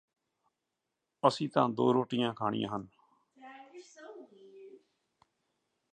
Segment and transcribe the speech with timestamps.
[1.23, 2.87] ਅਸੀਂ ਤਾਂ ਦੋ ਰੋਟੀਆਂ ਖਾਂਣੀਆ ਹਨ